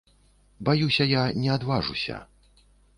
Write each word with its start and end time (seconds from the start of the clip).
Баюся 0.69 1.09
я, 1.09 1.23
не 1.45 1.49
адважуся. 1.59 2.21